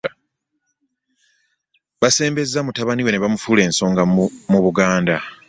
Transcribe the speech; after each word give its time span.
Baasembeza 1.99 2.59
mutabani 2.65 3.01
we 3.05 3.11
ne 3.11 3.21
bamufuula 3.23 3.61
ensonga 3.67 4.03
mu 4.51 4.59
Buganda. 4.65 5.15